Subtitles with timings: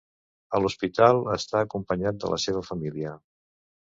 [0.59, 3.13] A l’hospital està acompanyat de la seva família.